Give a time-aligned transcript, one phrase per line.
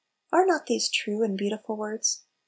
[0.31, 2.23] Are not these true and beau tiful words